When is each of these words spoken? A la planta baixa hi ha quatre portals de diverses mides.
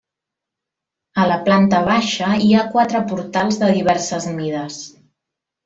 A 1.23 1.25
la 1.31 1.37
planta 1.49 1.81
baixa 1.89 2.31
hi 2.45 2.49
ha 2.61 2.65
quatre 2.77 3.03
portals 3.13 3.63
de 3.67 3.71
diverses 3.79 4.27
mides. 4.41 4.83